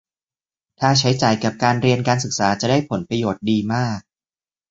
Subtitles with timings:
[0.79, 3.99] ถ้าใช้จ่ายกับการเรียนการศึกษาจะได้ผลประโยชน์ดีมาก